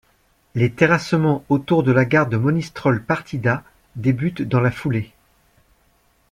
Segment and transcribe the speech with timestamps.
[0.55, 3.63] Les terrassements autour de la gare de Monistrol Partida
[3.95, 5.11] débutent dans la foulée.